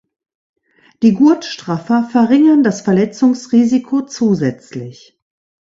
[1.03, 5.19] Die Gurtstraffer verringern das Verletzungsrisiko zusätzlich.